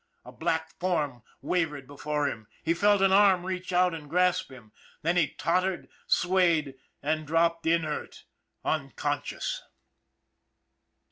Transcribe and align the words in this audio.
A 0.25 0.31
black 0.31 0.71
form 0.79 1.21
wavered 1.43 1.85
before 1.85 2.27
him, 2.27 2.47
he 2.63 2.73
felt 2.73 3.03
an 3.03 3.11
arm 3.11 3.45
reach 3.45 3.71
out 3.71 3.93
and 3.93 4.09
grasp 4.09 4.51
him 4.51 4.71
then 5.03 5.15
he 5.15 5.27
tottered, 5.35 5.89
swayed, 6.07 6.73
and 7.03 7.27
dropped 7.27 7.67
inert, 7.67 8.23
unconscious. 8.65 9.61